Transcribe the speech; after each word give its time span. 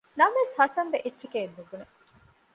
ނަމަވެސް 0.19 0.55
ހަސަންބެ 0.59 0.97
އެއްޗެކޭނުބުނެ 1.03 1.79